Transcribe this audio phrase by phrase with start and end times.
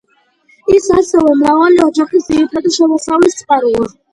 [0.75, 3.91] ის ასევე მრავალი ოჯახის ძირითადი შემოსავლის წყაროა.